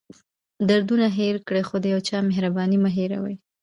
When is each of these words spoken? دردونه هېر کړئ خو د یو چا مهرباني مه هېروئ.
دردونه 0.69 1.07
هېر 1.17 1.35
کړئ 1.47 1.63
خو 1.69 1.75
د 1.81 1.85
یو 1.93 1.99
چا 2.07 2.17
مهرباني 2.29 2.77
مه 2.83 2.89
هېروئ. 2.97 3.35